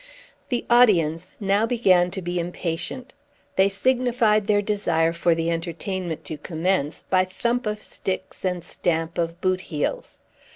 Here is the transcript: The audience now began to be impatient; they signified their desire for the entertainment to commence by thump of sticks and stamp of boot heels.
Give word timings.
The 0.49 0.65
audience 0.67 1.33
now 1.39 1.67
began 1.67 2.09
to 2.09 2.23
be 2.23 2.39
impatient; 2.39 3.13
they 3.55 3.69
signified 3.69 4.47
their 4.47 4.63
desire 4.63 5.13
for 5.13 5.35
the 5.35 5.51
entertainment 5.51 6.25
to 6.25 6.37
commence 6.39 7.03
by 7.11 7.23
thump 7.23 7.67
of 7.67 7.83
sticks 7.83 8.43
and 8.43 8.63
stamp 8.63 9.19
of 9.19 9.39
boot 9.41 9.61
heels. 9.61 10.17